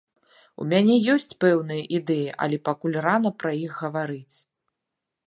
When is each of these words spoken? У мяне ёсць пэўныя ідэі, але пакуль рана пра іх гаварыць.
У 0.63 0.65
мяне 0.69 0.93
ёсць 1.15 1.35
пэўныя 1.43 1.83
ідэі, 1.97 2.25
але 2.45 2.57
пакуль 2.71 2.97
рана 3.07 3.29
пра 3.45 3.51
іх 3.67 3.71
гаварыць. 3.83 4.37